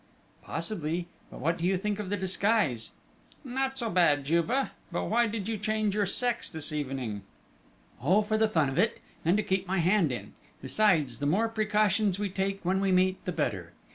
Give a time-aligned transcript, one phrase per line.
[0.41, 1.09] "Possibly!
[1.29, 2.89] But what do you think of the disguise?"
[3.43, 4.47] "Not so bad, Juve;
[4.91, 7.21] but why did you change your sex this evening?"
[8.01, 10.33] "Oh, for the fun of it, and to keep my hand in...
[10.59, 13.73] besides, the more precautions we take when we meet, the better.